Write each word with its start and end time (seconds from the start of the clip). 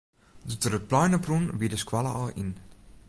Doe't 0.47 0.65
er 0.67 0.77
it 0.77 0.87
plein 0.89 1.15
op 1.17 1.27
rûn, 1.29 1.45
wie 1.59 1.71
de 1.71 1.79
skoalle 1.83 2.11
al 2.19 2.31
yn. 2.41 2.51